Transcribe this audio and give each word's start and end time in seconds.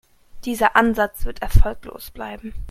Dieser 0.45 0.75
Ansatz 0.75 1.25
wird 1.25 1.43
erfolglos 1.43 2.09
bleiben. 2.09 2.55